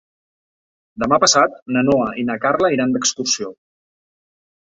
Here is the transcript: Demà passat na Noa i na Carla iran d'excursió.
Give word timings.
Demà 1.03 1.19
passat 1.23 1.59
na 1.75 1.83
Noa 1.89 2.07
i 2.21 2.25
na 2.29 2.39
Carla 2.45 2.71
iran 2.77 2.95
d'excursió. 2.95 3.51